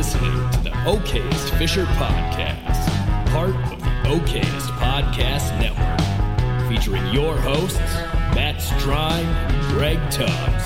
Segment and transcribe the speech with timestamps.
[0.00, 2.86] listening to the Okayest Fisher Podcast,
[3.32, 7.76] part of the Okayest Podcast Network, featuring your hosts,
[8.34, 10.64] Matt Strine and Greg Tubbs.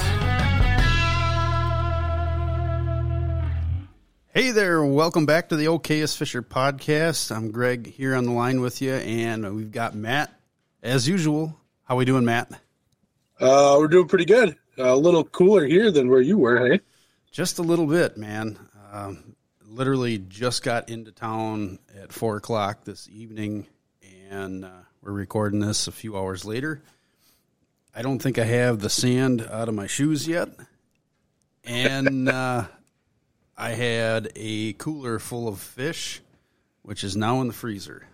[4.33, 7.35] Hey there, welcome back to the Okayest Fisher Podcast.
[7.35, 10.33] I'm Greg here on the line with you, and we've got Matt
[10.81, 11.59] as usual.
[11.83, 12.53] How are we doing, Matt?
[13.41, 14.57] Uh, we're doing pretty good.
[14.79, 16.81] a little cooler here than where you were, hey?
[17.33, 18.64] Just a little bit, man.
[18.95, 19.35] Um,
[19.67, 23.67] literally just got into town at four o'clock this evening,
[24.31, 26.81] and uh, we're recording this a few hours later.
[27.93, 30.49] I don't think I have the sand out of my shoes yet,
[31.65, 32.67] and uh,
[33.57, 36.21] I had a cooler full of fish,
[36.83, 38.07] which is now in the freezer.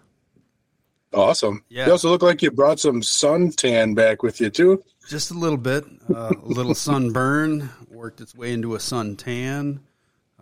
[1.12, 1.62] Awesome.
[1.68, 1.84] Yeah.
[1.84, 4.82] You also look like you brought some suntan back with you too.
[5.10, 9.80] Just a little bit, uh, a little sunburn worked its way into a suntan.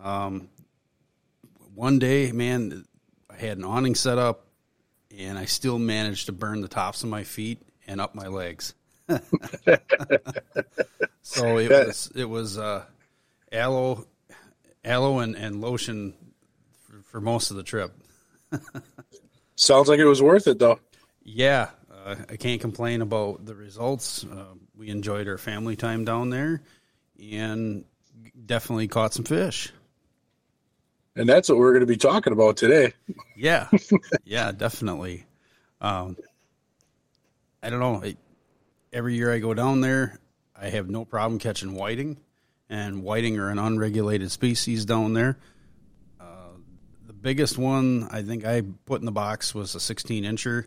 [0.03, 0.49] Um,
[1.75, 2.85] one day, man,
[3.29, 4.45] I had an awning set up,
[5.17, 8.73] and I still managed to burn the tops of my feet and up my legs.
[11.21, 12.83] so it was it was uh,
[13.51, 14.05] aloe,
[14.83, 16.13] aloe and, and lotion
[16.85, 17.91] for, for most of the trip.
[19.55, 20.79] Sounds like it was worth it though.
[21.23, 24.23] Yeah, uh, I can't complain about the results.
[24.23, 26.61] Uh, we enjoyed our family time down there,
[27.21, 27.85] and
[28.45, 29.71] definitely caught some fish.
[31.15, 32.93] And that's what we're going to be talking about today.
[33.35, 33.67] Yeah,
[34.23, 35.25] yeah, definitely.
[35.81, 36.17] Um,
[37.61, 38.03] I don't know.
[38.93, 40.19] Every year I go down there,
[40.55, 42.17] I have no problem catching whiting,
[42.69, 45.37] and whiting are an unregulated species down there.
[46.19, 46.53] Uh,
[47.05, 50.65] the biggest one I think I put in the box was a 16 incher.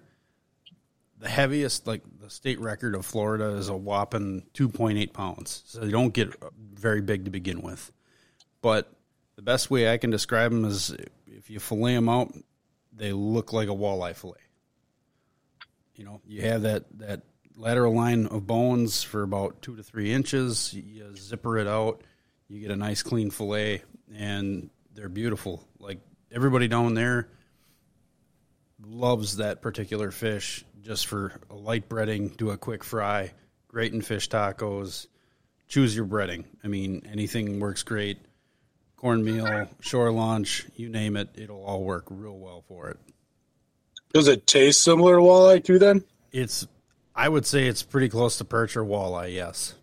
[1.19, 5.63] The heaviest, like the state record of Florida, is a whopping 2.8 pounds.
[5.67, 7.93] So they don't get very big to begin with.
[8.61, 8.93] But
[9.37, 10.95] the best way I can describe them is
[11.27, 12.33] if you fillet them out,
[12.93, 14.35] they look like a walleye fillet.
[15.95, 17.23] You know, you have that that
[17.57, 20.73] lateral line of bones for about two to three inches.
[20.73, 22.03] You zipper it out,
[22.49, 23.83] you get a nice clean fillet,
[24.15, 25.63] and they're beautiful.
[25.79, 27.29] Like everybody down there
[28.85, 33.33] loves that particular fish just for a light breading, do a quick fry,
[33.69, 35.07] great in fish tacos.
[35.69, 36.45] Choose your breading.
[36.63, 38.19] I mean, anything works great.
[39.03, 42.99] Cornmeal, shore lunch, you name it, it'll all work real well for it.
[44.15, 45.81] Does it taste similar to walleye too?
[45.81, 46.67] Then It's,
[47.15, 49.75] I would say it's pretty close to perch or walleye, yes.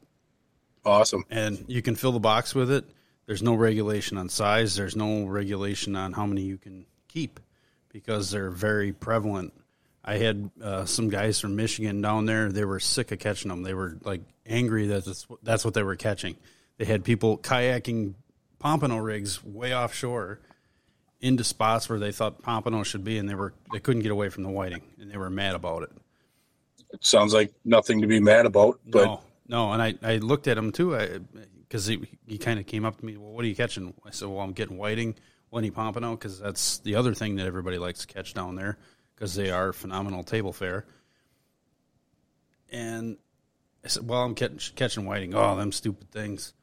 [0.86, 1.26] awesome.
[1.30, 2.86] And you can fill the box with it.
[3.26, 4.76] There's no regulation on size.
[4.76, 7.42] There's no regulation on how many you can keep
[7.90, 9.54] because they're very prevalent.
[10.04, 12.52] I had uh, some guys from Michigan down there.
[12.52, 13.64] They were sick of catching them.
[13.64, 16.38] They were like angry that that's, that's what they were catching.
[16.78, 18.14] They had people kayaking
[18.60, 20.40] pompano rigs way offshore
[21.22, 24.30] into spots where they thought pompano should be, and they were they couldn't get away
[24.30, 25.92] from the whiting, and they were mad about it.
[26.92, 28.80] It sounds like nothing to be mad about.
[28.86, 30.98] But no, no, and I, I looked at him too,
[31.68, 33.18] because he, he kind of came up to me.
[33.18, 33.94] Well, what are you catching?
[34.06, 35.16] I said, well, I'm getting whiting,
[35.52, 38.78] Lenny pompano, because that's the other thing that everybody likes to catch down there,
[39.16, 40.86] because they are phenomenal table fare.
[42.72, 43.18] And
[43.84, 45.36] I said, well, I'm catching, catching whiting.
[45.36, 46.54] Oh, them stupid things.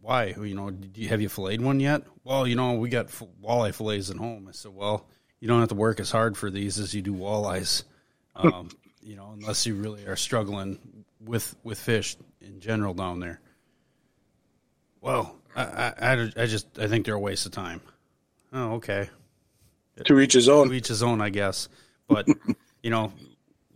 [0.00, 0.26] Why?
[0.26, 2.02] You know, did you, have you filleted one yet?
[2.24, 4.46] Well, you know, we got f- walleye fillets at home.
[4.48, 5.06] I said, well,
[5.40, 7.84] you don't have to work as hard for these as you do walleyes.
[8.36, 8.68] Um,
[9.02, 10.78] you know, unless you really are struggling
[11.20, 13.40] with with fish in general down there.
[15.00, 17.80] Well, I, I, I, I just I think they're a waste of time.
[18.52, 19.10] Oh, okay.
[20.04, 20.68] to each his own.
[20.68, 21.68] To each his own, I guess.
[22.06, 22.28] But
[22.82, 23.12] you know,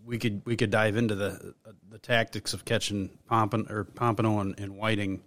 [0.05, 1.55] we could we could dive into the
[1.91, 5.23] the tactics of catching pompon or pompano and, and whiting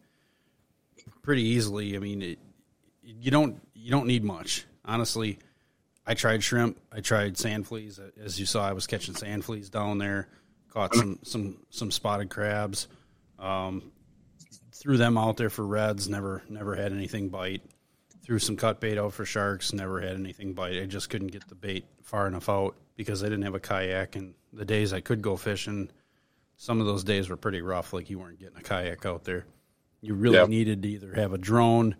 [1.25, 1.95] pretty easily.
[1.95, 2.39] I mean, it,
[3.03, 5.39] you don't you don't need much, honestly.
[6.07, 6.79] I tried shrimp.
[6.91, 7.99] I tried sand fleas.
[8.23, 10.29] As you saw, I was catching sand fleas down there.
[10.69, 12.87] Caught some some some spotted crabs.
[13.39, 13.91] Um,
[14.73, 16.07] threw them out there for reds.
[16.07, 17.63] Never never had anything bite.
[18.23, 19.73] Threw some cut bait out for sharks.
[19.73, 20.81] Never had anything bite.
[20.81, 24.15] I just couldn't get the bait far enough out because I didn't have a kayak.
[24.15, 25.89] And the days I could go fishing,
[26.57, 27.93] some of those days were pretty rough.
[27.93, 29.45] Like you weren't getting a kayak out there.
[30.05, 30.49] You really Yep.
[30.49, 31.95] needed to either have a drone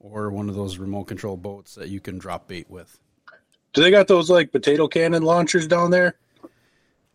[0.00, 2.98] or one of those remote control boats that you can drop bait with.
[3.72, 6.16] Do they got those like potato cannon launchers down there?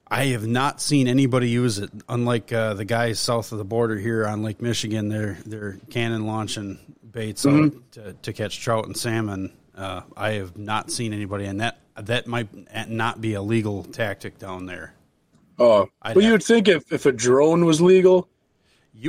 [0.09, 1.89] I have not seen anybody use it.
[2.07, 6.25] Unlike uh, the guys south of the border here on Lake Michigan, they're they're cannon
[6.25, 6.79] launching
[7.11, 9.51] baits out to, to catch trout and salmon.
[9.75, 12.47] Uh, I have not seen anybody, and that that might
[12.89, 14.93] not be a legal tactic down there.
[15.59, 18.29] Oh, I'd well, you'd think if, if a drone was legal,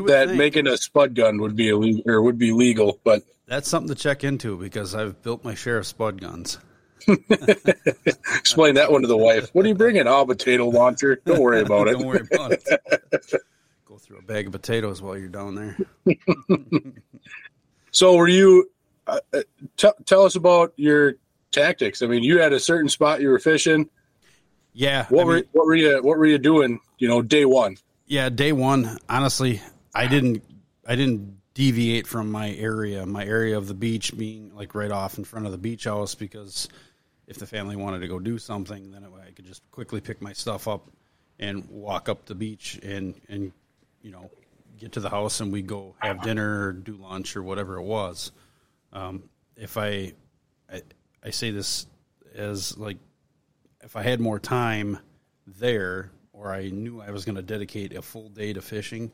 [0.06, 3.68] that think making a spud gun would be illegal or would be legal, but that's
[3.68, 6.58] something to check into because I've built my share of spud guns.
[7.08, 9.48] explain that one to the wife.
[9.54, 10.06] What are you bringing?
[10.06, 11.20] Oh, potato launcher.
[11.24, 11.92] Don't worry about it.
[11.98, 12.64] Don't worry about it.
[13.86, 15.76] Go through a bag of potatoes while you're down there.
[17.90, 18.70] So, were you?
[19.06, 19.40] Uh, uh,
[19.78, 21.14] t- tell us about your
[21.50, 22.02] tactics.
[22.02, 23.88] I mean, you had a certain spot you were fishing.
[24.74, 25.06] Yeah.
[25.06, 26.80] What I were mean- what were you what were you doing?
[26.98, 27.78] You know, day one.
[28.06, 29.62] Yeah, day one, honestly,
[29.94, 30.42] I didn't
[30.86, 35.18] I didn't deviate from my area, my area of the beach being like right off
[35.18, 36.68] in front of the beach house because
[37.26, 40.32] if the family wanted to go do something, then I could just quickly pick my
[40.32, 40.88] stuff up
[41.38, 43.52] and walk up the beach and and
[44.02, 44.30] you know
[44.78, 47.82] get to the house and we go have dinner or do lunch or whatever it
[47.82, 48.32] was.
[48.92, 50.12] Um, if I,
[50.72, 50.82] I
[51.24, 51.86] I say this
[52.34, 52.98] as like
[53.82, 54.98] if I had more time
[55.46, 59.10] there, or I knew I was going to dedicate a full day to fishing,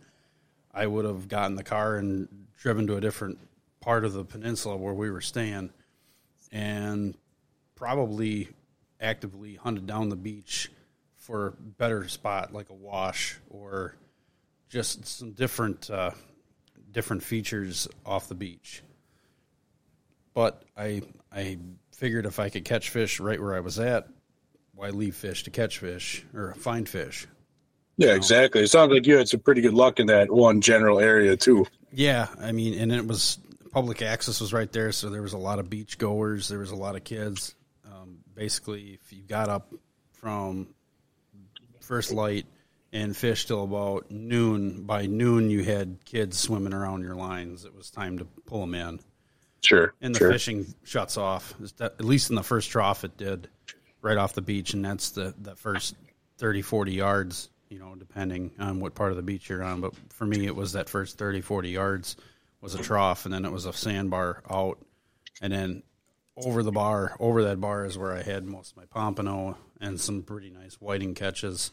[0.74, 2.28] I would have gotten the car and
[2.58, 3.38] driven to a different
[3.80, 5.70] part of the peninsula where we were staying,
[6.50, 7.16] and
[7.74, 8.48] probably
[9.00, 10.70] actively hunted down the beach
[11.16, 13.96] for a better spot like a wash or
[14.68, 16.10] just some different uh,
[16.90, 18.82] different features off the beach.
[20.32, 21.58] But I I
[21.92, 24.08] figured if I could catch fish right where I was at,
[24.74, 27.26] why leave fish to catch fish or find fish?
[27.96, 28.62] Yeah, exactly.
[28.62, 31.66] It sounds like you had some pretty good luck in that one general area too.
[31.92, 33.38] Yeah, I mean, and it was
[33.70, 36.48] public access was right there, so there was a lot of beach goers.
[36.48, 37.54] There was a lot of kids.
[37.84, 39.72] Um, basically, if you got up
[40.12, 40.74] from
[41.80, 42.46] first light
[42.92, 47.64] and fished till about noon, by noon you had kids swimming around your lines.
[47.64, 49.00] It was time to pull them in.
[49.60, 49.94] Sure.
[50.02, 50.30] and the sure.
[50.30, 51.54] fishing shuts off.
[51.80, 53.48] At least in the first trough, it did
[54.02, 55.94] right off the beach, and that's the the first
[56.38, 57.48] 30, 40 yards.
[57.74, 59.80] You know, depending on what part of the beach you're on.
[59.80, 62.16] But for me, it was that first 30, 40 yards
[62.60, 64.78] was a trough, and then it was a sandbar out,
[65.42, 65.82] and then
[66.36, 70.00] over the bar, over that bar is where I had most of my pompano and
[70.00, 71.72] some pretty nice whiting catches.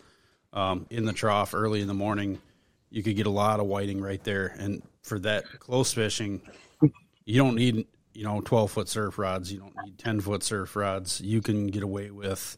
[0.54, 2.42] Um, in the trough early in the morning,
[2.90, 6.42] you could get a lot of whiting right there, and for that close fishing,
[7.26, 10.76] you don't need you know 12 foot surf rods you don't need 10 foot surf
[10.76, 12.58] rods you can get away with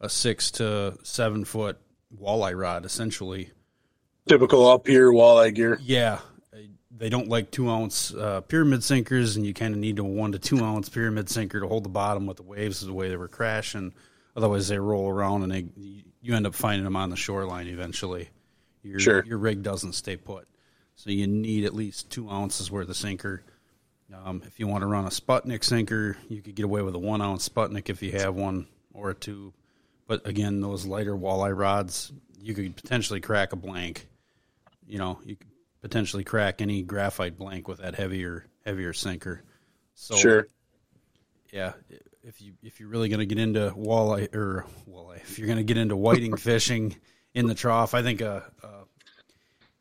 [0.00, 1.78] a six to seven foot
[2.14, 3.50] walleye rod essentially
[4.28, 5.78] Typical up here walleye gear.
[5.82, 6.18] yeah
[6.98, 10.32] they don't like two ounce uh, pyramid sinkers and you kind of need a one
[10.32, 13.16] to two ounce pyramid sinker to hold the bottom with the waves the way they
[13.16, 13.92] were crashing
[14.34, 15.66] otherwise they roll around and they
[16.22, 18.28] you end up finding them on the shoreline eventually
[18.82, 19.24] your, Sure.
[19.24, 20.48] your rig doesn't stay put
[20.94, 23.42] so you need at least two ounces worth of sinker
[24.24, 26.98] um, if you want to run a Sputnik sinker, you could get away with a
[26.98, 29.52] one ounce Sputnik if you have one or a two.
[30.06, 34.08] But again, those lighter walleye rods, you could potentially crack a blank.
[34.86, 35.48] You know, you could
[35.82, 39.42] potentially crack any graphite blank with that heavier heavier sinker.
[39.94, 40.48] So Sure.
[41.52, 41.72] yeah,
[42.22, 45.58] if you if you're really going to get into walleye or walleye, if you're going
[45.58, 46.96] to get into whiting fishing
[47.34, 48.50] in the trough, I think a,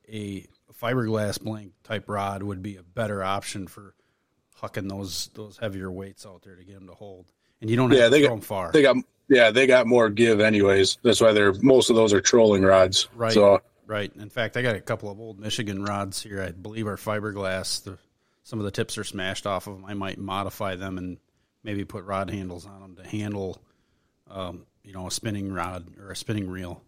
[0.10, 3.96] a a fiberglass blank type rod would be a better option for
[4.62, 7.32] hucking those those heavier weights out there to get them to hold.
[7.62, 8.72] And you don't have Yeah, to they throw got them far.
[8.72, 10.98] they got yeah, they got more give anyways.
[11.04, 13.08] That's why they're most of those are trolling rods.
[13.16, 13.34] Right.
[13.34, 14.12] So Right.
[14.16, 16.42] In fact, I got a couple of old Michigan rods here.
[16.42, 17.84] I believe are fiberglass.
[17.84, 17.98] The,
[18.44, 19.86] some of the tips are smashed off of them.
[19.86, 21.18] I might modify them and
[21.64, 23.62] maybe put rod handles on them to handle,
[24.30, 26.82] um, you know, a spinning rod or a spinning reel,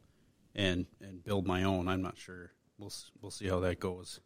[0.55, 1.87] and and build my own.
[1.87, 2.51] I'm not sure.
[2.79, 4.19] We'll we'll see how that goes.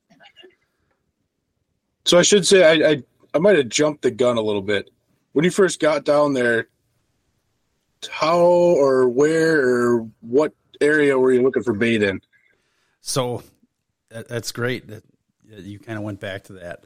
[2.06, 3.04] So I should say I, I
[3.34, 4.90] I might have jumped the gun a little bit.
[5.34, 6.68] When you first got down there,
[8.10, 12.22] how or where or what area were you looking for bait in?
[13.02, 13.44] So
[14.10, 15.04] that, that's great that
[15.46, 16.84] you kind of went back to that.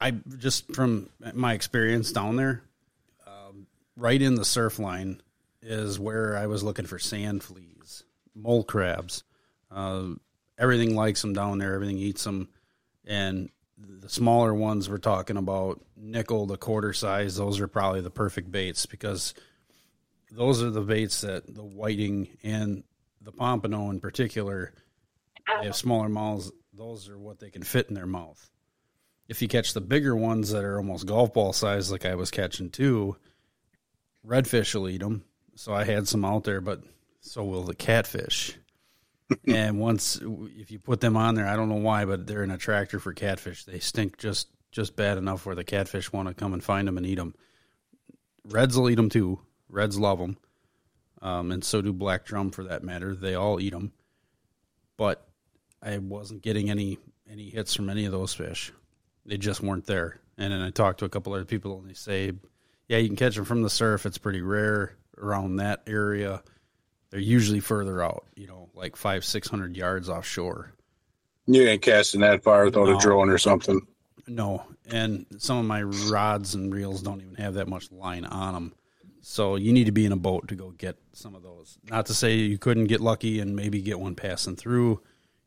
[0.00, 2.62] I just from my experience down there,
[3.26, 3.66] um,
[3.96, 5.20] right in the surf line
[5.60, 8.04] is where I was looking for sand fleas,
[8.34, 9.24] mole crabs.
[9.70, 10.10] Uh,
[10.56, 11.74] everything likes them down there.
[11.74, 12.48] Everything eats them,
[13.04, 17.36] and the smaller ones we're talking about nickel the quarter size.
[17.36, 19.34] Those are probably the perfect baits because
[20.30, 22.84] those are the baits that the whiting and
[23.22, 24.72] the pompano in particular
[25.48, 25.72] they have uh-huh.
[25.72, 26.52] smaller mouths.
[26.76, 28.50] Those are what they can fit in their mouth.
[29.28, 32.30] If you catch the bigger ones that are almost golf ball size like i was
[32.30, 33.16] catching too
[34.26, 36.82] redfish will eat them so i had some out there but
[37.20, 38.56] so will the catfish.
[39.46, 40.18] And once
[40.56, 43.12] if you put them on there i don't know why but they're an attractor for
[43.12, 43.64] catfish.
[43.64, 46.96] They stink just just bad enough where the catfish want to come and find them
[46.96, 47.34] and eat them
[48.44, 50.36] reds will eat them too reds love them
[51.22, 53.14] um, and so do black drum for that matter.
[53.14, 53.92] They all eat them,
[54.96, 55.26] but
[55.82, 56.98] I wasn't getting any
[57.30, 58.72] any hits from any of those fish.
[59.26, 60.18] They just weren't there.
[60.38, 62.32] And then I talked to a couple other people, and they say,
[62.88, 64.06] yeah, you can catch them from the surf.
[64.06, 66.42] It's pretty rare around that area.
[67.10, 70.72] They're usually further out, you know, like five, six hundred yards offshore.
[71.46, 72.96] You ain't casting that far without no.
[72.96, 73.80] a drone or something.
[74.26, 78.54] No, and some of my rods and reels don't even have that much line on
[78.54, 78.74] them.
[79.30, 81.78] So you need to be in a boat to go get some of those.
[81.90, 85.02] Not to say you couldn't get lucky and maybe get one passing through,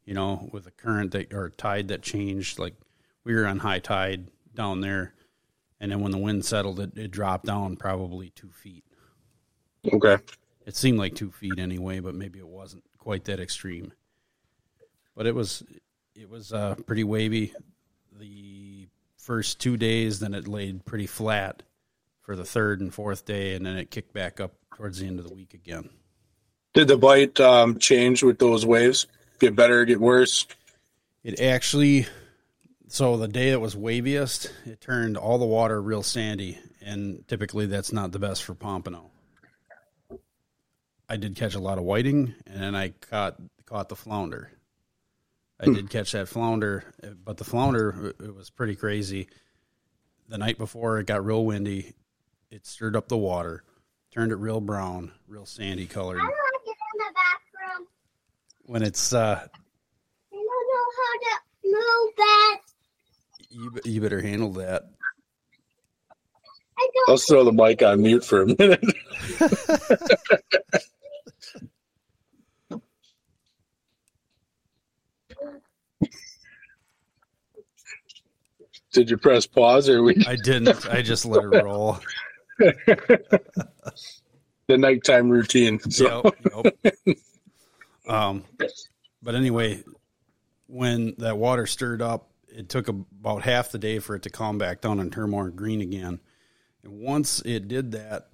[0.06, 2.60] you know, with a current that or tide that changed.
[2.60, 2.76] Like
[3.24, 5.16] we were on high tide down there,
[5.80, 8.84] and then when the wind settled, it, it dropped down probably two feet.
[9.92, 10.20] Okay.
[10.68, 13.94] It seemed like two feet anyway, but maybe it wasn't quite that extreme.
[15.16, 15.64] But it was
[16.14, 17.56] it was uh, pretty wavy.
[18.20, 21.64] The first two days, then it laid pretty flat
[22.22, 25.20] for the third and fourth day, and then it kicked back up towards the end
[25.20, 25.90] of the week again.
[26.74, 29.08] Did the bite um, change with those waves?
[29.40, 30.46] Get better, get worse?
[31.24, 32.08] It actually
[32.92, 37.66] so the day it was waviest, it turned all the water real sandy, and typically
[37.66, 39.12] that's not the best for pompano.
[41.08, 44.52] I did catch a lot of whiting, and then I caught caught the flounder.
[45.58, 45.74] I hmm.
[45.74, 46.84] did catch that flounder,
[47.24, 49.30] but the flounder it was pretty crazy.
[50.28, 51.94] The night before it got real windy,
[52.52, 53.64] it stirred up the water,
[54.14, 56.20] turned it real brown, real sandy colored.
[56.20, 57.88] I want to get in the bathroom.
[58.64, 62.62] When it's uh, I don't know how to move that
[63.52, 64.84] you you better handle that.
[67.08, 68.84] Let's throw the mic on mute for a minute.
[78.94, 80.22] Did you press pause or we?
[80.28, 80.86] I didn't.
[80.90, 82.00] I just let it roll.
[84.68, 85.80] the nighttime routine.
[85.80, 86.34] So.
[86.54, 87.18] Yep, yep.
[88.08, 88.44] um,
[89.22, 89.84] but anyway,
[90.68, 94.58] when that water stirred up, it took about half the day for it to calm
[94.58, 96.20] back down and turn more green again.
[96.84, 98.30] And once it did that,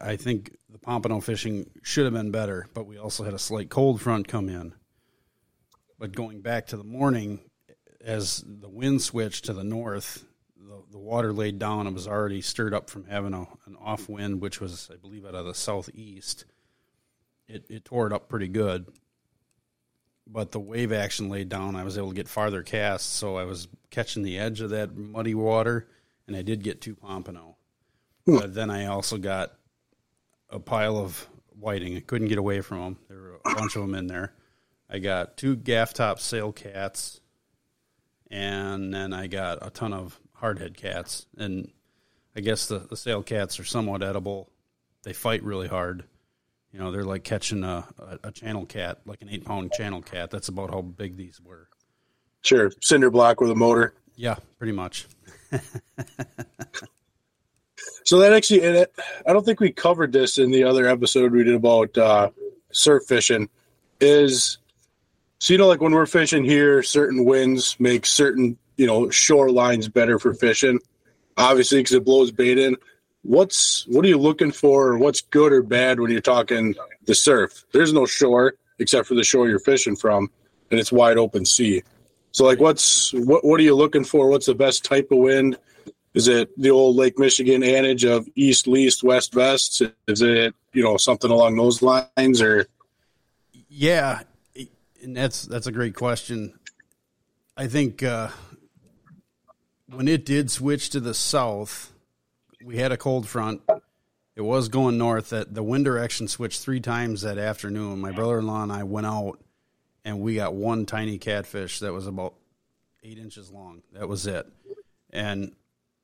[0.00, 3.70] I think the pompano fishing should have been better, but we also had a slight
[3.70, 4.74] cold front come in.
[5.98, 7.40] But going back to the morning,
[8.04, 10.25] as the wind switched to the north,
[10.66, 11.86] the, the water laid down.
[11.86, 15.24] It was already stirred up from having a, an off wind, which was, I believe,
[15.24, 16.44] out of the southeast.
[17.48, 18.86] It, it tore it up pretty good
[20.26, 21.76] but the wave action laid down.
[21.76, 24.96] I was able to get farther casts, so I was catching the edge of that
[24.96, 25.88] muddy water,
[26.26, 27.56] and I did get two pompano.
[28.26, 28.38] Hmm.
[28.38, 29.52] But then I also got
[30.50, 31.96] a pile of whiting.
[31.96, 32.98] I couldn't get away from them.
[33.08, 34.34] There were a bunch of them in there.
[34.90, 37.20] I got two gaff top sail cats,
[38.30, 41.26] and then I got a ton of hardhead cats.
[41.36, 41.70] And
[42.34, 44.50] I guess the, the sail cats are somewhat edible.
[45.02, 46.04] They fight really hard
[46.76, 50.02] you know, they're like catching a, a, a channel cat, like an eight pound channel
[50.02, 50.30] cat.
[50.30, 51.70] That's about how big these were.
[52.42, 52.70] Sure.
[52.82, 53.94] Cinder block with a motor.
[54.14, 55.06] Yeah, pretty much.
[58.04, 58.92] so that actually, it,
[59.26, 62.28] I don't think we covered this in the other episode we did about uh,
[62.72, 63.48] surf fishing.
[63.98, 64.58] Is
[65.38, 69.92] so you know, like when we're fishing here, certain winds make certain you know shorelines
[69.92, 70.80] better for fishing.
[71.36, 72.76] Obviously, because it blows bait in.
[73.22, 77.64] What's what are you looking for what's good or bad when you're talking the surf?
[77.72, 80.30] There's no shore except for the shore you're fishing from
[80.70, 81.82] and it's wide open sea.
[82.32, 84.28] So like what's what what are you looking for?
[84.28, 85.58] What's the best type of wind?
[86.14, 90.82] Is it the old lake michigan adage of east least west west is it you
[90.82, 92.66] know something along those lines or?
[93.68, 94.22] Yeah
[95.06, 96.58] and that's that's a great question.
[97.56, 98.28] I think uh
[99.88, 101.92] when it did switch to the south
[102.66, 103.62] we had a cold front.
[104.34, 105.30] It was going north.
[105.30, 108.00] That the wind direction switched three times that afternoon.
[108.00, 109.38] My brother-in-law and I went out,
[110.04, 112.34] and we got one tiny catfish that was about
[113.02, 113.82] eight inches long.
[113.92, 114.46] That was it.
[115.10, 115.52] And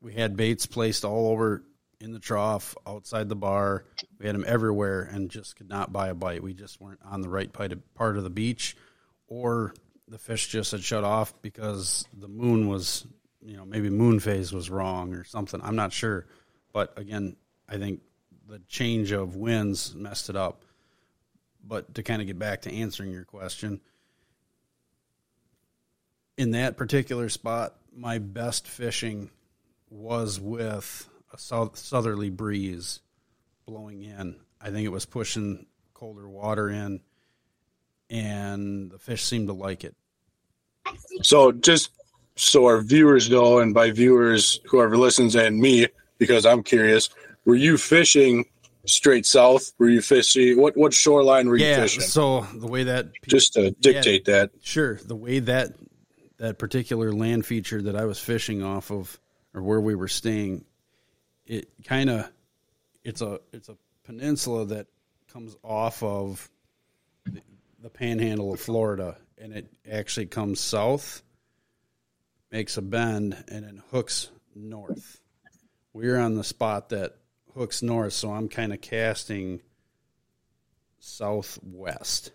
[0.01, 1.62] we had baits placed all over
[2.01, 3.85] in the trough, outside the bar.
[4.19, 6.43] We had them everywhere, and just could not buy a bite.
[6.43, 8.77] We just weren't on the right part of the beach,
[9.27, 9.75] or
[10.09, 13.07] the fish just had shut off because the moon was,
[13.45, 15.61] you know, maybe moon phase was wrong or something.
[15.63, 16.27] I'm not sure.
[16.73, 17.37] But again,
[17.69, 18.01] I think
[18.49, 20.65] the change of winds messed it up.
[21.65, 23.81] But to kind of get back to answering your question,
[26.37, 29.31] in that particular spot, my best fishing
[29.91, 33.01] was with a south, southerly breeze
[33.67, 34.37] blowing in.
[34.61, 37.01] I think it was pushing colder water in,
[38.11, 39.95] and the fish seemed to like it.
[41.23, 41.91] So, just
[42.37, 45.87] so our viewers know, and by viewers, whoever listens, and me,
[46.19, 47.09] because I'm curious.
[47.45, 48.45] Were you fishing
[48.87, 49.73] straight south?
[49.79, 50.61] Were you fishing?
[50.61, 51.83] What what shoreline were you Yeah.
[51.83, 52.03] fishing?
[52.03, 54.51] So the way that Just to dictate that.
[54.62, 54.97] Sure.
[55.05, 55.73] The way that
[56.39, 59.21] that particular land feature that I was fishing off of,
[59.55, 60.65] or where we were staying,
[61.47, 62.31] it kind of
[63.05, 64.87] it's a it's a peninsula that
[65.33, 66.51] comes off of
[67.25, 67.41] the,
[67.81, 71.23] the panhandle of Florida, and it actually comes south,
[72.53, 75.21] makes a bend, and then hooks north.
[75.95, 77.17] We're on the spot that
[77.55, 79.61] hooks north, so I'm kind of casting
[80.99, 82.31] southwest.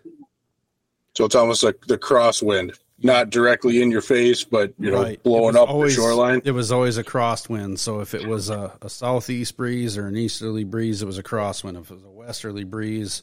[1.16, 5.22] So it's almost like the crosswind, not directly in your face, but you know, Right.
[5.22, 6.42] Blowing up always- the shoreline.
[6.44, 7.78] It was always a crosswind.
[7.78, 11.22] So if it was a, a southeast breeze or an easterly breeze, it was a
[11.22, 11.80] crosswind.
[11.80, 13.22] If it was a westerly breeze,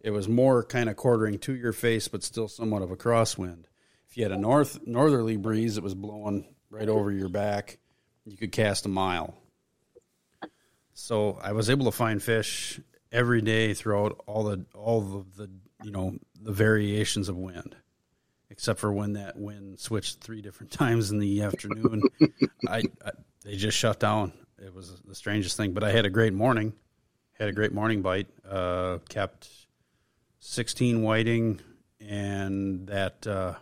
[0.00, 3.64] it was more kind of quartering to your face, but still somewhat of a crosswind.
[4.18, 7.78] You had a north northerly breeze, that was blowing right over your back.
[8.24, 9.32] You could cast a mile.
[10.92, 12.80] So I was able to find fish
[13.12, 15.48] every day throughout all the all of the
[15.84, 17.76] you know the variations of wind
[18.50, 22.02] except for when that wind switched three different times in the afternoon.
[22.68, 23.12] I, I
[23.44, 24.32] they just shut down.
[24.58, 26.72] It was the strangest thing, but I had a great morning.
[27.38, 28.26] Had a great morning bite.
[28.44, 29.48] Uh, kept
[30.40, 31.60] sixteen whiting
[32.00, 33.54] and that uh,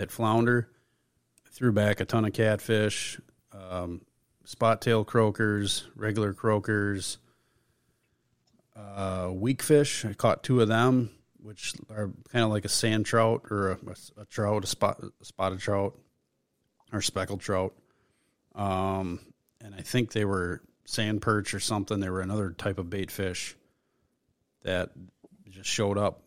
[0.00, 0.68] that flounder.
[1.52, 3.20] Threw back a ton of catfish,
[3.52, 4.00] um,
[4.44, 7.18] spot tail croakers, regular croakers,
[8.74, 10.06] uh, weak fish.
[10.06, 11.10] I caught two of them,
[11.42, 13.78] which are kind of like a sand trout or a,
[14.22, 15.98] a trout, a, spot, a spotted trout
[16.92, 17.74] or speckled trout.
[18.54, 19.20] Um,
[19.60, 22.00] and I think they were sand perch or something.
[22.00, 23.54] They were another type of bait fish
[24.62, 24.90] that
[25.50, 26.22] just showed up.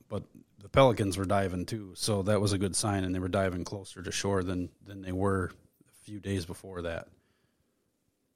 [0.73, 3.03] Pelicans were diving too, so that was a good sign.
[3.05, 5.51] And they were diving closer to shore than than they were
[5.87, 7.07] a few days before that.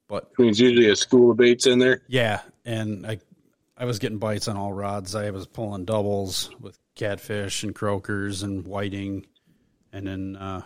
[0.06, 2.02] But mean, usually a school of baits in there.
[2.08, 3.18] yeah, and I
[3.76, 5.14] I was getting bites on all rods.
[5.14, 9.26] I was pulling doubles with catfish and croakers and whiting,
[9.92, 10.62] and then uh,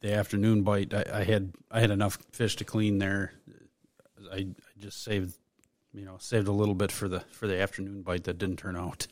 [0.00, 3.32] the afternoon bite I, I had I had enough fish to clean there.
[4.32, 4.46] I, I
[4.78, 5.36] just saved
[5.92, 8.76] you know saved a little bit for the for the afternoon bite that didn't turn
[8.76, 9.08] out.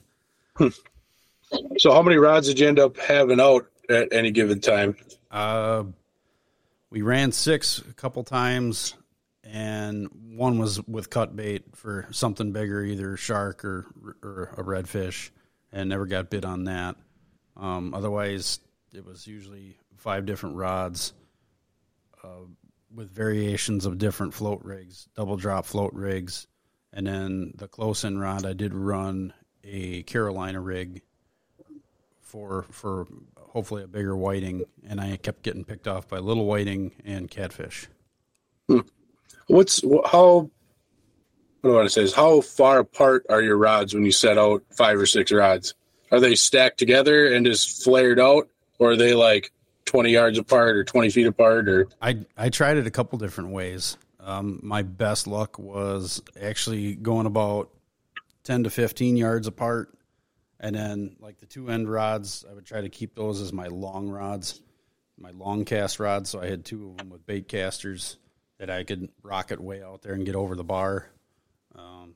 [1.79, 4.97] So, how many rods did you end up having out at any given time?
[5.31, 5.85] Uh,
[6.91, 8.95] we ran six a couple times,
[9.43, 13.87] and one was with cut bait for something bigger, either shark or
[14.23, 15.31] or a redfish,
[15.73, 16.97] and never got bit on that.
[17.57, 18.61] Um, otherwise,
[18.93, 21.13] it was usually five different rods
[22.23, 22.47] uh,
[22.95, 26.47] with variations of different float rigs, double drop float rigs,
[26.93, 29.33] and then the close in rod I did run
[29.65, 31.03] a Carolina rig
[32.33, 33.07] for for
[33.39, 37.89] hopefully a bigger whiting, and I kept getting picked off by little whiting and catfish.
[39.49, 40.51] What's how?
[41.61, 44.13] What do I want to say is how far apart are your rods when you
[44.13, 45.75] set out five or six rods?
[46.11, 49.53] Are they stacked together and just flared out, or are they like
[49.85, 51.69] twenty yards apart or twenty feet apart?
[51.69, 53.99] Or I I tried it a couple different ways.
[54.21, 57.69] Um, my best luck was actually going about
[58.43, 59.93] ten to fifteen yards apart,
[60.63, 63.67] and then like the two end rods, I would try to keep those as my
[63.67, 64.63] long rods,
[65.19, 66.31] my long cast rods.
[66.31, 68.17] So I had two of them with bait casters
[68.59, 71.11] that I could rocket way out there and get over the bar.
[71.75, 72.15] Um,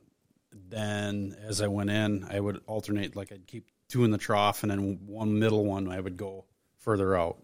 [0.52, 4.62] then as I went in, I would alternate like I'd keep two in the trough
[4.62, 6.44] and then one middle one I would go
[6.78, 7.38] further out.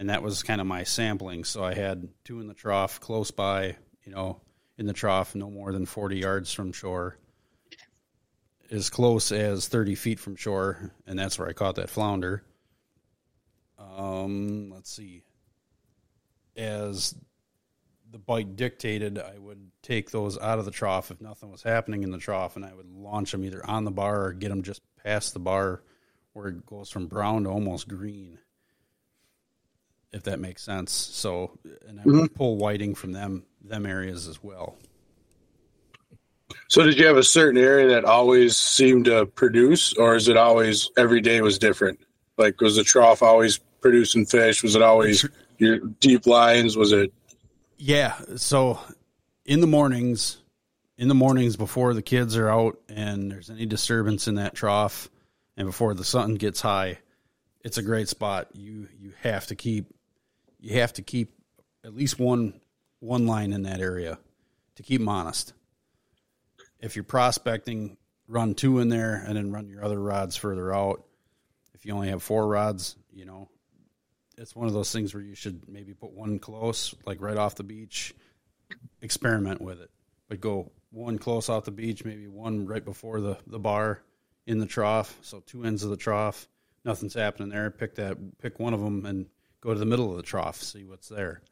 [0.00, 1.44] And that was kind of my sampling.
[1.44, 4.40] So I had two in the trough close by, you know,
[4.76, 7.16] in the trough, no more than 40 yards from shore,
[8.72, 10.90] as close as 30 feet from shore.
[11.06, 12.42] And that's where I caught that flounder.
[13.78, 15.22] Um, let's see.
[16.56, 17.14] As
[18.10, 22.02] the bite dictated, I would take those out of the trough if nothing was happening
[22.02, 24.62] in the trough, and I would launch them either on the bar or get them
[24.62, 25.82] just past the bar,
[26.32, 28.38] where it goes from brown to almost green.
[30.12, 30.92] If that makes sense.
[30.92, 31.58] So,
[31.88, 34.76] and I would pull whiting from them them areas as well.
[36.72, 40.38] So, did you have a certain area that always seemed to produce, or is it
[40.38, 42.00] always every day was different?
[42.38, 44.62] Like, was the trough always producing fish?
[44.62, 46.74] Was it always your deep lines?
[46.74, 47.12] Was it
[47.76, 48.14] Yeah.
[48.36, 48.80] So
[49.44, 50.38] in the mornings,
[50.96, 55.10] in the mornings before the kids are out and there's any disturbance in that trough
[55.58, 57.00] and before the sun gets high,
[57.60, 58.48] it's a great spot.
[58.54, 59.92] You you have to keep
[60.58, 61.34] you have to keep
[61.84, 62.62] at least one
[63.00, 64.18] one line in that area
[64.76, 65.52] to keep them honest.
[66.82, 71.04] If you're prospecting, run two in there and then run your other rods further out.
[71.74, 73.48] If you only have four rods, you know,
[74.36, 77.54] it's one of those things where you should maybe put one close, like right off
[77.54, 78.14] the beach,
[79.00, 79.90] experiment with it,
[80.28, 84.02] but go one close off the beach, maybe one right before the, the bar
[84.46, 85.16] in the trough.
[85.22, 86.48] So two ends of the trough,
[86.84, 87.70] nothing's happening there.
[87.70, 89.26] Pick that, pick one of them and
[89.60, 91.42] go to the middle of the trough, see what's there,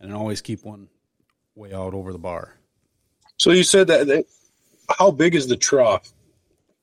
[0.00, 0.88] and then always keep one
[1.54, 2.56] way out over the bar.
[3.36, 4.24] So you said that, that
[4.98, 6.12] how big is the trough?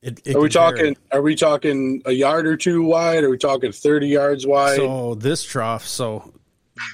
[0.02, 0.78] It, it Are we can vary.
[0.78, 0.98] talking?
[1.12, 3.24] Are we talking a yard or two wide?
[3.24, 4.78] Are we talking thirty yards wide?
[4.78, 6.34] So this trough, so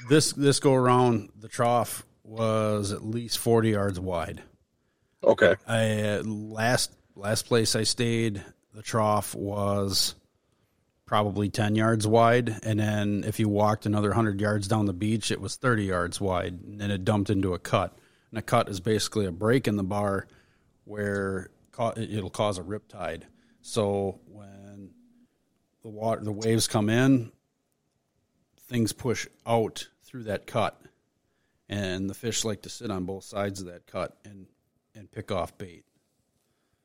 [0.08, 4.42] this this go around the trough was at least forty yards wide.
[5.22, 10.16] okay, I last last place I stayed, the trough was
[11.06, 15.30] probably ten yards wide, and then if you walked another hundred yards down the beach,
[15.30, 17.96] it was thirty yards wide, and then it dumped into a cut.
[18.32, 20.26] And a cut is basically a break in the bar
[20.86, 21.50] where
[21.96, 23.26] it'll cause a rip tide.
[23.60, 24.92] So when
[25.82, 27.32] the water, the waves come in,
[28.68, 30.80] things push out through that cut,
[31.68, 34.46] and the fish like to sit on both sides of that cut and
[34.94, 35.84] and pick off bait.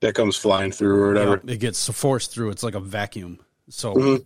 [0.02, 1.42] that comes flying through or whatever.
[1.44, 2.50] Yeah, it gets forced through.
[2.50, 3.40] It's like a vacuum.
[3.70, 4.24] So mm-hmm.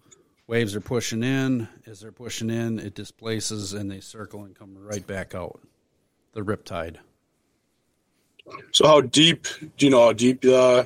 [0.48, 1.68] waves are pushing in.
[1.86, 5.62] As they're pushing in, it displaces and they circle and come right back out.
[6.34, 6.98] The riptide.
[8.72, 9.48] So how deep?
[9.78, 10.86] Do you know how deep uh,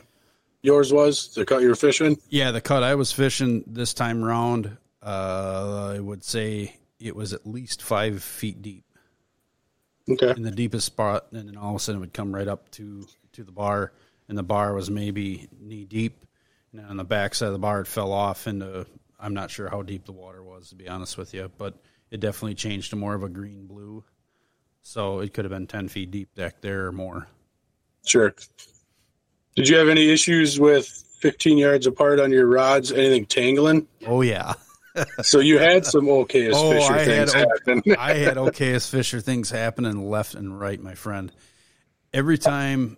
[0.62, 1.34] yours was?
[1.34, 2.18] The cut you were fishing?
[2.30, 7.34] Yeah, the cut I was fishing this time round, uh, I would say it was
[7.34, 8.84] at least five feet deep
[10.10, 12.48] Okay, in the deepest spot, and then all of a sudden it would come right
[12.48, 13.92] up to to the bar,
[14.28, 16.26] and the bar was maybe knee deep.
[16.72, 18.86] And on the back side of the bar, it fell off into
[19.20, 21.76] I'm not sure how deep the water was to be honest with you, but
[22.10, 24.04] it definitely changed to more of a green blue.
[24.82, 27.28] So it could have been ten feet deep back there or more.
[28.06, 28.34] Sure.
[29.56, 30.88] Did you have any issues with
[31.20, 32.92] fifteen yards apart on your rods?
[32.92, 33.88] Anything tangling?
[34.08, 34.54] Oh yeah,
[35.22, 37.84] So you had some okay as Oh, fisher I things had happen.
[38.00, 41.32] I had okay as Fisher things happening left and right, my friend.
[42.14, 42.98] Every time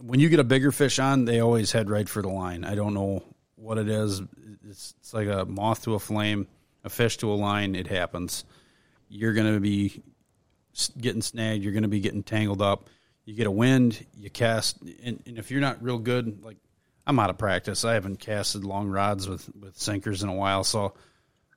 [0.00, 2.64] when you get a bigger fish on, they always head right for the line.
[2.64, 3.22] I don't know
[3.56, 4.20] what it is.
[4.68, 6.46] It's, it's like a moth to a flame,
[6.84, 7.74] a fish to a line.
[7.74, 8.44] It happens.
[9.08, 10.02] You're going to be
[11.00, 11.64] getting snagged.
[11.64, 12.88] You're going to be getting tangled up.
[13.28, 16.56] You get a wind, you cast, and, and if you're not real good, like
[17.06, 17.84] I'm out of practice.
[17.84, 20.94] I haven't casted long rods with, with sinkers in a while, so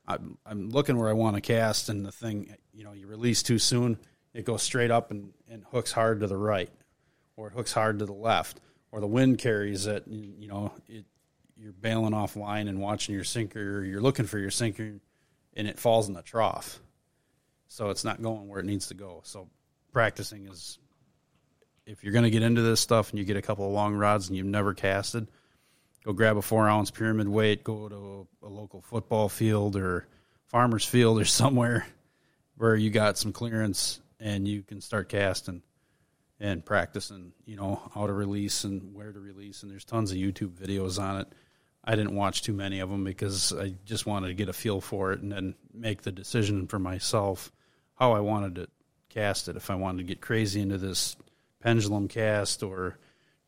[0.06, 3.42] I'm, I'm looking where I want to cast, and the thing, you know, you release
[3.42, 3.98] too soon,
[4.34, 6.70] it goes straight up and, and hooks hard to the right,
[7.38, 8.60] or it hooks hard to the left,
[8.92, 10.04] or the wind carries it.
[10.08, 11.06] You know, it,
[11.56, 15.00] you're bailing off line and watching your sinker, you're looking for your sinker,
[15.54, 16.82] and it falls in the trough,
[17.70, 19.22] so it's not going where it needs to go.
[19.24, 19.48] So
[19.94, 20.78] practicing is,
[21.92, 23.94] if you're going to get into this stuff and you get a couple of long
[23.94, 25.28] rods and you've never casted,
[26.06, 30.08] go grab a four ounce pyramid weight, go to a, a local football field or
[30.48, 31.86] farmer's field or somewhere
[32.56, 35.62] where you got some clearance and you can start casting
[36.40, 39.62] and practicing, you know, how to release and where to release.
[39.62, 41.28] And there's tons of YouTube videos on it.
[41.84, 44.82] I didn't watch too many of them because I just wanted to get a feel
[44.82, 47.52] for it and then make the decision for myself
[47.96, 48.68] how I wanted to
[49.10, 49.56] cast it.
[49.56, 51.16] If I wanted to get crazy into this
[51.62, 52.98] pendulum cast or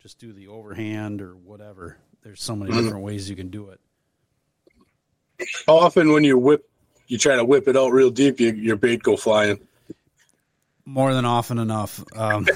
[0.00, 1.98] just do the overhand or whatever.
[2.22, 3.80] There's so many different ways you can do it.
[5.66, 6.68] How often when you whip,
[7.06, 9.60] you try to whip it out real deep, you, your bait go flying.
[10.86, 12.02] More than often enough.
[12.16, 12.46] Um,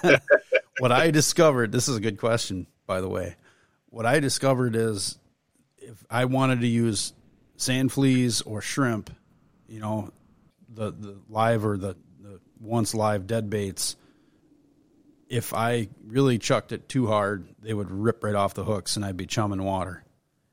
[0.78, 3.36] what I discovered, this is a good question, by the way.
[3.88, 5.18] What I discovered is
[5.78, 7.12] if I wanted to use
[7.56, 9.10] sand fleas or shrimp,
[9.68, 10.10] you know,
[10.68, 13.96] the, the live or the, the once live dead baits,
[15.30, 19.04] if I really chucked it too hard, they would rip right off the hooks and
[19.04, 20.04] I'd be chumming water.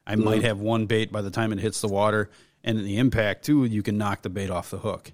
[0.06, 0.24] I mm-hmm.
[0.24, 2.30] might have one bait by the time it hits the water,
[2.64, 5.12] and in the impact too, you can knock the bait off the hook.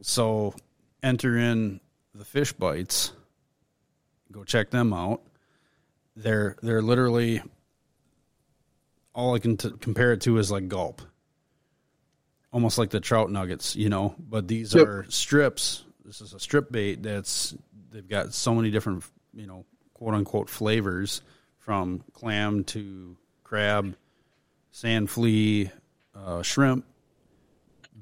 [0.00, 0.54] So
[1.02, 1.80] enter in
[2.14, 3.10] the Fishbites.
[4.30, 5.20] Go check them out.
[6.16, 7.42] They're they're literally
[9.14, 11.02] all I can t- compare it to is like gulp,
[12.52, 14.14] almost like the trout nuggets, you know.
[14.18, 14.86] But these Yep.
[14.86, 15.84] are strips.
[16.04, 17.54] This is a strip bait that's
[17.94, 21.22] they've got so many different, you know, quote unquote flavors
[21.58, 23.96] from clam to crab,
[24.72, 25.70] sand flea,
[26.14, 26.84] uh, shrimp,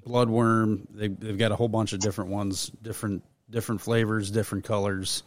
[0.04, 0.86] bloodworm.
[0.90, 5.22] They, they've got a whole bunch of different ones, different different flavors, different colors.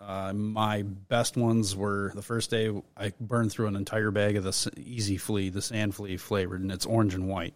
[0.00, 4.44] Uh, my best ones were the first day I burned through an entire bag of
[4.44, 7.54] the E-Z Flea, the sand flea flavored, and it's orange and white.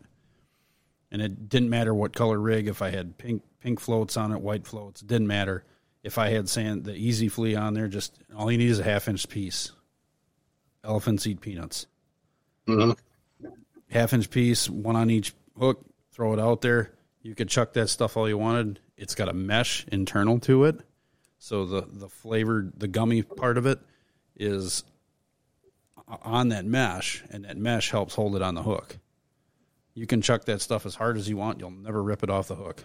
[1.11, 2.69] And it didn't matter what color rig.
[2.69, 5.65] If I had pink pink floats on it, white floats, it didn't matter.
[6.03, 8.85] If I had sand the E-Z Flea on there, just all you need is a
[8.85, 9.71] half inch piece.
[10.85, 11.87] Elephants eat peanuts
[12.67, 12.97] Mhm.
[13.89, 16.93] half inch piece, one on each hook, throw it out there.
[17.23, 18.81] You could chuck that stuff all you wanted.
[18.97, 20.81] It's got a mesh internal to it.
[21.39, 23.79] So the the flavored the gummy part of it
[24.37, 24.83] is
[26.09, 28.99] on that mesh, and that mesh helps hold it on the hook.
[29.95, 32.49] You can chuck that stuff as hard as you want; you'll never rip it off
[32.49, 32.85] the hook.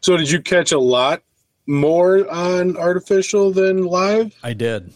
[0.00, 1.22] So did you catch a lot
[1.66, 4.34] more on artificial than live?
[4.42, 4.92] I did.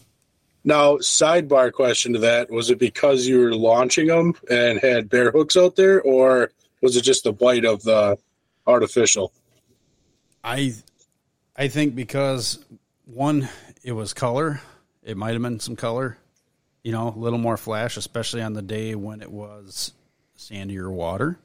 [0.64, 5.30] Now, sidebar question to that: Was it because you were launching them and had bare
[5.30, 6.50] hooks out there, or
[6.82, 8.18] was it just the bite of the
[8.66, 9.32] artificial?
[10.44, 10.74] I
[11.56, 12.64] I think because
[13.06, 13.48] one,
[13.82, 14.60] it was color.
[15.02, 16.18] It might have been some color,
[16.82, 19.92] you know, a little more flash, especially on the day when it was
[20.36, 21.38] sandier water.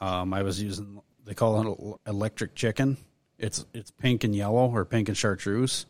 [0.00, 1.60] Um, I was using they call
[2.04, 2.96] it electric chicken.
[3.38, 5.86] It's it's pink and yellow or pink and chartreuse,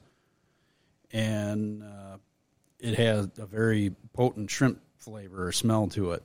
[1.12, 2.16] and uh,
[2.80, 6.22] it has a very potent shrimp flavor or smell to it.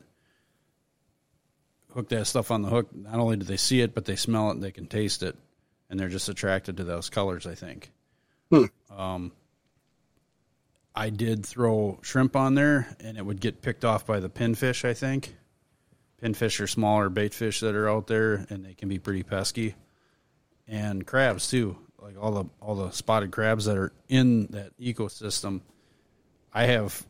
[1.93, 2.95] Hook that stuff on the hook.
[2.95, 5.35] Not only do they see it, but they smell it and they can taste it,
[5.89, 7.45] and they're just attracted to those colors.
[7.45, 7.91] I think.
[8.95, 9.31] Um,
[10.95, 14.85] I did throw shrimp on there, and it would get picked off by the pinfish.
[14.85, 15.35] I think
[16.21, 19.75] pinfish are smaller bait fish that are out there, and they can be pretty pesky.
[20.67, 25.61] And crabs too, like all the all the spotted crabs that are in that ecosystem.
[26.53, 27.05] I have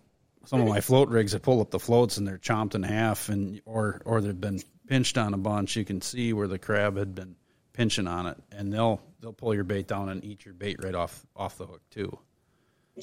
[0.46, 3.30] some of my float rigs that pull up the floats and they're chomped in half,
[3.30, 5.76] and or or they've been pinched on a bunch.
[5.76, 7.36] You can see where the crab had been
[7.74, 10.96] pinching on it, and they'll they'll pull your bait down and eat your bait right
[10.96, 12.18] off off the hook too.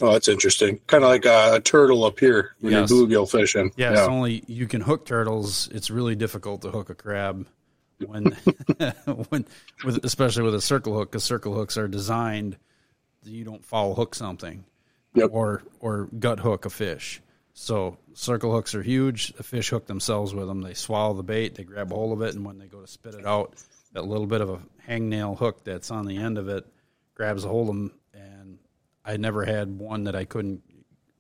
[0.01, 0.79] Oh, that's interesting.
[0.87, 2.91] Kind of like a, turtle up here when Yes.
[2.91, 3.73] you're bluegill fishing.
[3.77, 5.69] Yeah, it's only you can hook turtles.
[5.73, 7.47] It's really difficult to hook a crab
[8.05, 8.25] when
[9.31, 9.47] when
[9.85, 12.57] with especially with a circle hook because circle hooks are designed
[13.23, 14.65] that you don't foul hook something
[15.15, 15.31] Yep.
[15.33, 17.23] or or gut hook a fish.
[17.55, 19.33] So circle hooks are huge.
[19.33, 20.61] The fish hook themselves with them.
[20.61, 22.87] They swallow the bait, they grab a hold of it, and when they go to
[22.87, 23.55] spit it out,
[23.95, 26.67] that little bit of a hangnail hook that's on the end of it
[27.15, 27.93] grabs a hold of them.
[29.07, 30.63] I never had one that I couldn't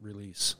[0.00, 0.56] release.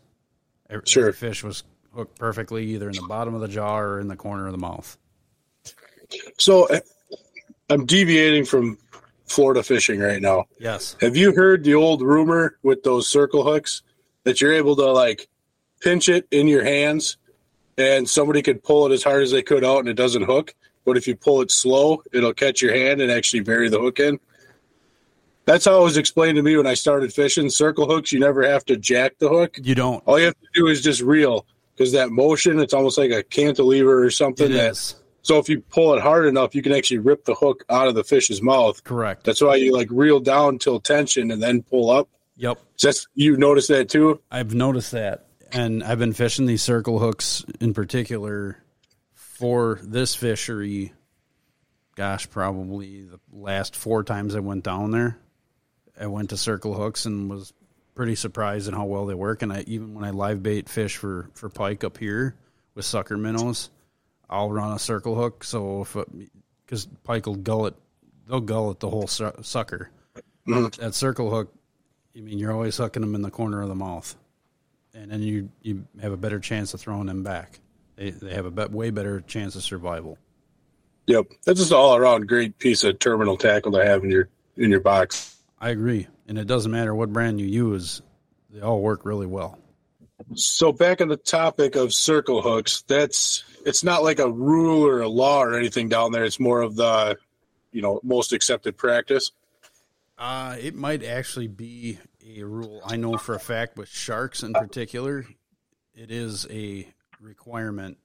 [0.71, 1.09] Every, Sure.
[1.09, 4.17] every fish was hooked perfectly, either in the bottom of the jaw or in the
[4.17, 4.97] corner of the mouth.
[6.39, 6.81] So uh,
[7.69, 8.79] I'm deviating from
[9.27, 10.45] Florida fishing right now.
[10.61, 10.97] Yes.
[11.01, 13.83] Have you heard the old rumor with those circle hooks
[14.25, 15.29] that you're able to like
[15.81, 17.17] pinch it in your hands
[17.77, 20.55] and somebody could pull it as hard as they could out and it doesn't hook?
[20.85, 23.99] But if you pull it slow, it'll catch your hand and actually bury the hook
[23.99, 24.21] in.
[25.47, 27.49] That's how it was explained to me when I started fishing.
[27.49, 29.59] Circle hooks, you never have to jack the hook.
[29.63, 30.03] You don't.
[30.07, 33.23] All you have to do is just reel because that motion, it's almost like a
[33.23, 34.51] cantilever or something.
[34.51, 34.97] It that, is.
[35.23, 37.95] So if you pull it hard enough, you can actually rip the hook out of
[37.95, 38.83] the fish's mouth.
[38.85, 39.25] Correct.
[39.25, 42.09] That's why you like reel down till tension and then pull up.
[42.37, 42.59] Yep.
[42.81, 44.21] That's you notice that too.
[44.31, 48.63] I've noticed that, and I've been fishing these circle hooks in particular
[49.15, 50.93] for this fishery.
[51.95, 55.19] Gosh, probably the last four times I went down there,
[56.01, 57.53] I went to circle hooks and was
[57.95, 59.43] pretty surprised at how well they work.
[59.43, 62.35] And I even when I live bait fish for for pike up here
[62.75, 63.71] with sucker minnows,
[64.29, 65.45] I'll run a circle hook.
[65.45, 66.05] So if uh,
[66.65, 67.75] because pike will gullet,
[68.29, 69.91] they'll gullet the whole su- sucker.
[70.47, 70.81] Mm-hmm.
[70.81, 71.53] That circle hook,
[72.17, 74.15] I mean, you're always hooking them in the corner of the mouth
[74.97, 77.61] and then you you have a better chance of throwing them back.
[77.97, 80.19] They they have a bet, way better chance of survival.
[81.07, 84.29] Yep, that's just an all around great piece of terminal tackle to have in your
[84.57, 85.36] in your box.
[85.59, 88.03] I agree, and it doesn't matter what brand you use;
[88.51, 89.59] they all work really well.
[90.35, 95.01] So back on the topic of circle hooks, that's it's not like a rule or
[95.01, 96.25] a law or anything down there.
[96.25, 97.16] It's more of the
[97.73, 99.33] you know most accepted practice.
[100.19, 101.99] Uh, it might actually be
[102.37, 102.81] a rule.
[102.85, 105.27] I know for a fact with sharks in particular,
[105.95, 106.88] it is a
[107.21, 107.99] requirement.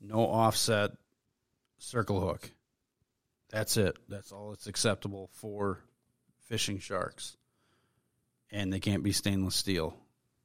[0.00, 0.92] No offset
[1.78, 2.50] circle hook.
[3.50, 3.96] That's it.
[4.08, 5.80] That's all that's acceptable for
[6.46, 7.36] fishing sharks,
[8.50, 9.96] and they can't be stainless steel.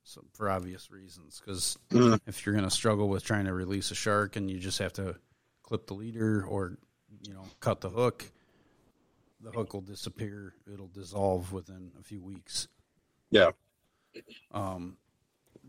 [0.04, 1.78] So for obvious reasons, because
[2.28, 4.94] if you're going to struggle with trying to release a shark and you just have
[4.94, 5.16] to
[5.64, 6.78] clip the leader or
[7.24, 8.30] you know cut the hook,
[9.42, 10.54] the hook will disappear.
[10.72, 12.68] It'll dissolve within a few weeks.
[13.30, 13.52] Yeah,
[14.52, 14.98] Um,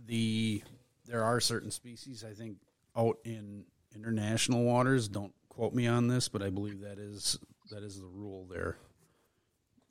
[0.07, 0.62] the
[1.07, 2.57] there are certain species I think
[2.97, 3.64] out in
[3.95, 5.09] international waters.
[5.09, 7.38] Don't quote me on this, but I believe that is
[7.71, 8.79] that is the rule there.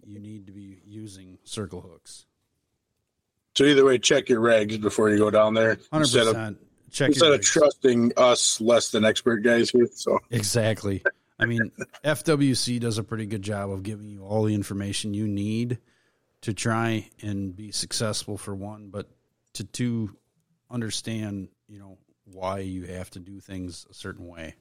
[0.05, 2.25] You need to be using circle hooks.
[3.55, 6.57] so either way, check your regs before you go down there Hundred instead of percent.
[6.91, 9.87] Check instead of trusting us less than expert guys here.
[9.93, 11.03] So Exactly.
[11.39, 11.71] I mean,
[12.03, 15.79] FWC does a pretty good job of giving you all the information you need
[16.41, 19.07] to try and be successful for one, but
[19.53, 20.15] to two,
[20.69, 24.55] understand, you know, why you have to do things a certain way.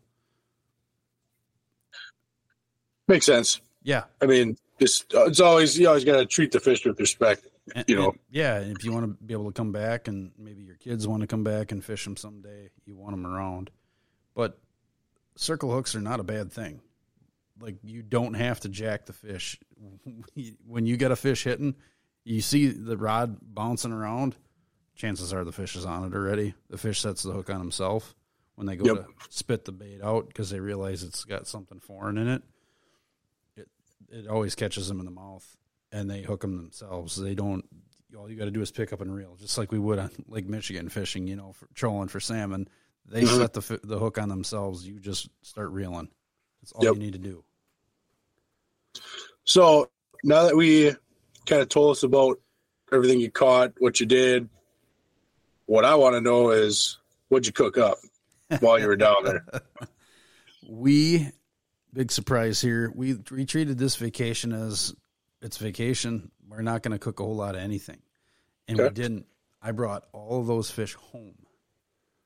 [3.09, 3.61] makes sense.
[3.83, 4.05] Yeah.
[4.23, 7.47] I mean, just uh, it's always you always got to treat the fish with respect.
[7.75, 8.11] And- You know.
[8.11, 10.75] and, yeah, and if you want to be able to come back, and maybe your
[10.77, 13.71] kids want to come back and fish them someday, you want them around.
[14.35, 14.59] But
[15.37, 16.81] circle hooks are not a bad thing.
[17.61, 19.59] Like you don't have to jack the fish
[20.67, 21.75] when you get a fish hitting.
[22.25, 24.37] You see the rod bouncing around.
[24.97, 26.55] Chances are the fish is on it already.
[26.69, 28.15] The fish sets the hook on himself
[28.57, 28.97] when they go Yep.
[29.07, 32.43] to spit the bait out because they realize it's got something foreign in it.
[34.11, 35.47] It always catches them in the mouth
[35.93, 37.17] and they hook them themselves.
[37.17, 37.65] They don't.
[38.19, 40.11] All you got to do is pick up and reel, just like we would on
[40.27, 41.27] Lake Michigan fishing.
[41.29, 42.69] You know, for trolling for salmon.
[43.07, 43.39] They Mhm.
[43.39, 44.87] set the the hook on themselves.
[44.87, 46.09] You just start reeling.
[46.61, 46.95] That's all Yep.
[46.95, 47.45] you need to do.
[49.45, 49.91] So
[50.23, 50.95] now that we
[51.47, 52.41] kind of told us about
[52.93, 54.49] everything you caught, what you did,
[55.67, 57.99] what I want to know is what'd you cook up
[58.61, 59.45] while you were down there?
[60.69, 61.33] We
[61.93, 62.93] big surprise here.
[62.95, 64.95] We we treated this vacation as
[65.43, 66.31] it's vacation.
[66.49, 68.01] We're not going to cook a whole lot of anything,
[68.69, 69.27] and we didn't.
[69.63, 71.35] I brought all of those fish home.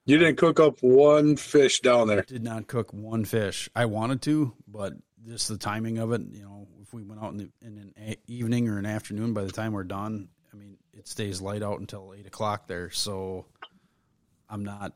[0.06, 2.18] You didn't cook up one fish down there.
[2.20, 3.68] I did not cook one fish.
[3.74, 4.92] I wanted to, but
[5.26, 6.20] just the timing of it.
[6.30, 9.32] You know, if we went out in, the, in an a- evening or an afternoon,
[9.32, 12.90] by the time we're done, I mean, it stays light out until eight o'clock there.
[12.90, 13.46] So
[14.50, 14.92] I'm not,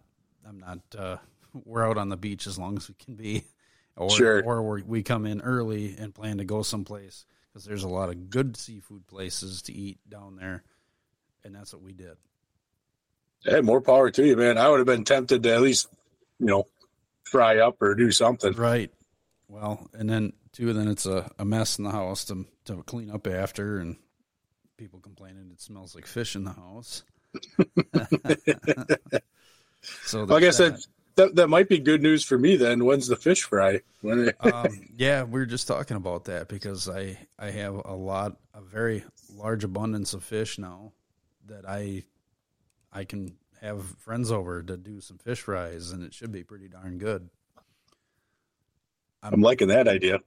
[0.47, 0.81] I'm not.
[0.97, 1.17] uh
[1.65, 3.45] We're out on the beach as long as we can be,
[3.99, 4.43] or Sure.
[4.43, 8.09] or we we come in early and plan to go someplace because there's a lot
[8.09, 10.63] of good seafood places to eat down there,
[11.45, 12.17] and that's what we did.
[13.45, 14.59] Hey, more power to you, man.
[14.59, 15.89] I would have been tempted to at least,
[16.39, 16.65] you know,
[17.25, 18.53] fry up or do something.
[18.55, 18.91] Right.
[19.49, 23.11] Well, and then too, then it's a, a mess in the house to to clean
[23.11, 23.97] up after, and
[24.77, 27.03] people complaining it smells like fish in the house.
[30.05, 30.85] so Well, I guess that,
[31.19, 32.85] that that might be good news for me then.
[32.85, 33.83] When's the fish fry?
[34.01, 38.37] When um, yeah, we were just talking about that because I I have a lot,
[38.55, 39.05] a very
[39.35, 40.93] large abundance of fish now
[41.47, 42.05] that I
[42.93, 46.69] I can have friends over to do some fish fries, and it should be pretty
[46.69, 47.29] darn good.
[49.23, 50.21] I'm liking that idea.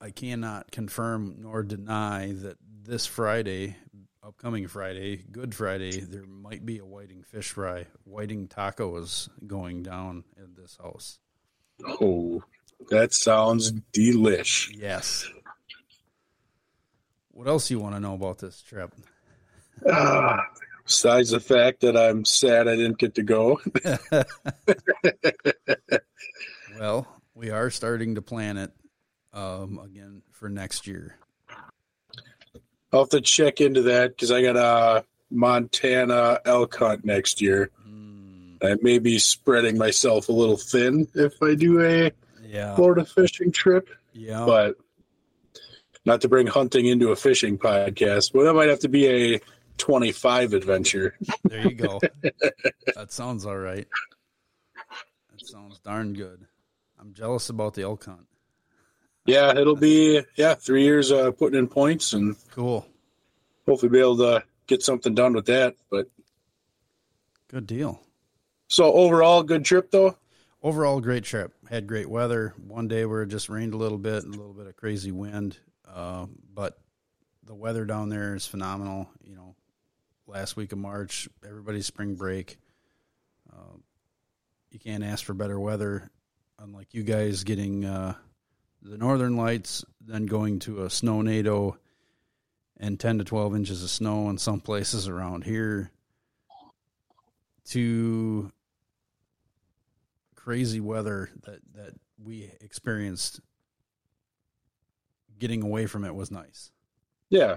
[0.00, 3.76] I cannot confirm nor deny that this Friday,
[4.24, 7.86] upcoming Friday, Good Friday, there might be a whiting fish fry.
[8.04, 11.18] Whiting tacos going down in this house.
[11.86, 12.42] Oh,
[12.90, 14.74] that sounds delish.
[14.74, 15.28] Yes.
[17.32, 18.94] What else you want to know about this trip?
[19.88, 20.46] Ah,
[20.86, 23.60] besides the fact that I'm sad I didn't get to go.
[26.78, 28.72] Well, we are starting to plan it
[29.32, 31.16] um, again for next year.
[32.94, 37.70] I'll have to check into that because I got a Montana elk hunt next year.
[37.88, 42.12] Mm, I may be spreading myself a little thin if I do a
[42.46, 42.76] yeah.
[42.76, 44.44] Florida fishing trip, Yeah.
[44.46, 44.76] but
[46.04, 48.32] not to bring hunting into a fishing podcast.
[48.32, 49.40] But that might have to be a
[49.78, 51.16] 25 adventure.
[51.42, 52.00] There you go.
[52.94, 53.88] that sounds all right.
[55.32, 56.46] That sounds darn good.
[57.00, 58.26] I'm jealous about the elk hunt.
[59.26, 62.86] Yeah, it'll be yeah three years uh, putting in points and Cool.
[63.66, 65.76] hopefully be able to get something done with that.
[65.90, 66.08] But
[67.48, 68.00] Good deal.
[68.68, 70.16] so overall, good trip though.
[70.62, 71.52] Overall, great trip.
[71.68, 72.54] Had great weather.
[72.66, 75.12] One day where it just rained a little bit, and a little bit of crazy
[75.12, 75.58] wind.
[75.86, 76.78] Uh, but
[77.44, 79.08] the weather down there is phenomenal.
[79.22, 79.54] You know,
[80.26, 82.56] last week of March, everybody's spring break.
[83.52, 83.76] Uh,
[84.70, 86.10] you can't ask for better weather.
[86.58, 88.14] Unlike you guys getting uh,
[88.84, 91.76] the northern lights, then going to a snownado
[92.78, 95.90] and 10 to 12 inches of snow in some places around here
[97.66, 98.50] to
[100.34, 103.40] crazy weather that, that we experienced
[105.38, 106.70] getting away from it was nice.
[107.30, 107.56] Yeah,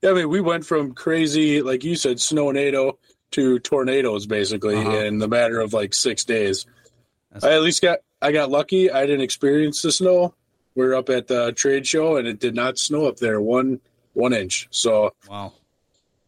[0.00, 0.10] yeah.
[0.10, 2.96] I mean, we went from crazy, like you said, snownado
[3.32, 4.90] to tornadoes basically Uh-huh.
[4.98, 6.64] in the matter of like six days.
[7.30, 8.90] That's- I at least got I got lucky.
[8.90, 10.34] I didn't experience the snow.
[10.74, 13.80] We are up at the trade show and it did not snow up there one
[14.14, 14.68] one inch.
[14.70, 15.52] So Wow.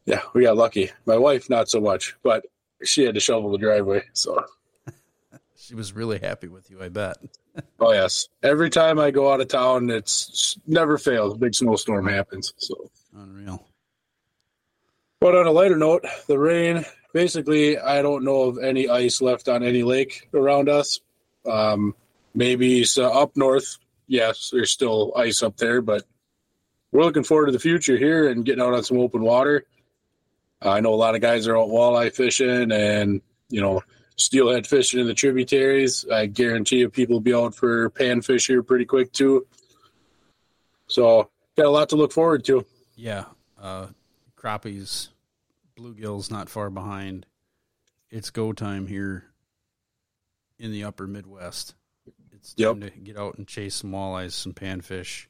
[0.06, 0.90] yeah, we got lucky.
[1.06, 2.44] My wife not so much, but
[2.82, 4.04] she had to shovel the driveway.
[4.12, 4.44] So
[5.56, 7.16] She was really happy with you, I bet.
[7.80, 11.34] oh yes, every time I go out of town, it's never fails.
[11.34, 12.52] A big snowstorm happens.
[12.58, 12.90] So.
[13.16, 13.66] Unreal.
[15.20, 19.48] But on a lighter note, the rain basically, I don't know of any ice left
[19.48, 21.00] on any lake around us.
[21.46, 21.94] Um,
[22.34, 26.04] maybe so up north, yes, there's still ice up there, but
[26.92, 29.66] we're looking forward to the future here and getting out on some open water.
[30.62, 33.82] I know a lot of guys are out walleye fishing and, you know,
[34.16, 36.06] steelhead fishing in the tributaries.
[36.10, 39.46] I guarantee you people will be out for panfish here pretty quick too.
[40.86, 42.64] So got a lot to look forward to.
[42.96, 43.24] Yeah,
[43.60, 43.88] uh,
[44.36, 45.08] crappies,
[45.76, 47.26] bluegills not far behind.
[48.10, 49.24] It's go time here
[50.58, 51.74] in the upper Midwest.
[52.44, 55.26] It's time to get out and chase some walleyes, some panfish.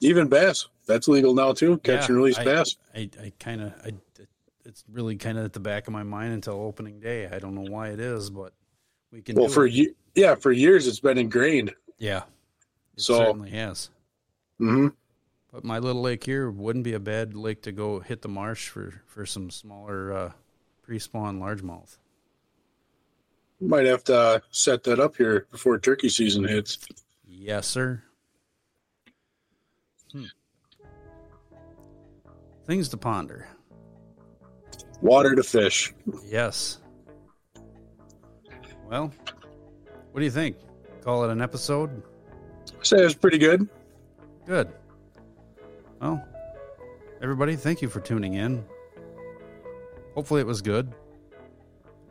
[0.00, 0.66] Even bass.
[0.86, 1.76] That's legal now too.
[1.78, 2.76] Catch Yeah, and release I- bass.
[2.94, 3.92] I, I kind of, I,
[4.64, 7.26] it's really kind of at the back of my mind until opening day.
[7.28, 8.52] I don't know why it is, but
[9.12, 9.36] we can.
[9.36, 9.72] Well, for it.
[9.74, 11.74] ye- yeah, for years it's been ingrained.
[11.98, 12.22] yeah,
[12.96, 13.90] it So- certainly has.
[14.58, 14.88] hmm
[15.52, 18.68] But my little lake here wouldn't be a bad lake to go hit the marsh
[18.68, 20.32] for for some smaller uh,
[20.82, 21.98] pre-spawn largemouth.
[23.60, 26.78] Might have to uh, set that up here before turkey season hits.
[27.26, 28.02] Yes, sir.
[30.12, 30.24] Hmm.
[32.66, 33.48] Things to ponder.
[35.00, 35.92] Water to fish.
[36.24, 36.78] Yes.
[38.88, 39.12] Well,
[40.12, 40.56] what do you think?
[41.02, 42.02] Call it an episode?
[42.82, 43.68] Say it's pretty good.
[44.46, 44.68] Good.
[46.00, 46.24] Well,
[47.20, 48.64] everybody, thank you for tuning in.
[50.14, 50.92] Hopefully, it was good.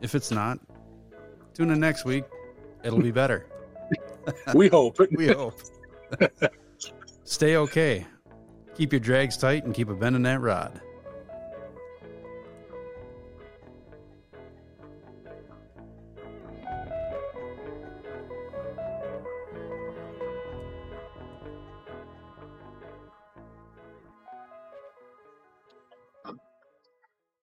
[0.00, 0.58] If it's not,
[1.58, 2.24] tune in next week.
[2.84, 3.46] It'll be better.
[4.54, 4.98] We hope.
[5.10, 5.58] We hope.
[7.24, 8.06] Stay okay.
[8.76, 10.80] Keep your drags tight and keep a bend in that rod.